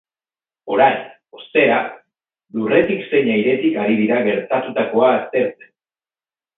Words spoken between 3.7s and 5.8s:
ari dira gertatutakoa aztertzen.